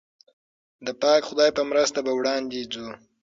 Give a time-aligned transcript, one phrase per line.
[0.85, 2.87] د پاک خدای په مرسته به وړاندې ځو.